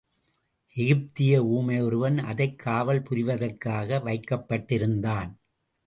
எகிப்திய 0.75 1.43
ஊமையொருவன் 1.43 2.17
அதைக் 2.23 2.59
காவல் 2.59 3.01
புரிவதற்காக 3.01 4.01
வைக்கப்பட்டிருந்தான். 4.05 5.31